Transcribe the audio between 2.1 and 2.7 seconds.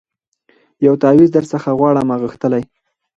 غښتلی